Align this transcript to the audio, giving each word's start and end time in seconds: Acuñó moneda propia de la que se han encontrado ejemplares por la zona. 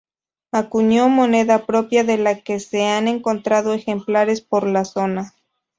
Acuñó 0.51 1.09
moneda 1.09 1.67
propia 1.67 2.03
de 2.03 2.17
la 2.17 2.39
que 2.39 2.59
se 2.59 2.87
han 2.87 3.07
encontrado 3.07 3.71
ejemplares 3.75 4.41
por 4.41 4.65
la 4.65 4.83
zona. 4.83 5.35